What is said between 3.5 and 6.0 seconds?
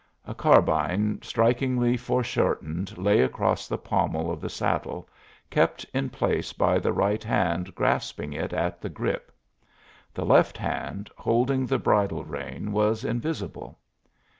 the pommel of the saddle, kept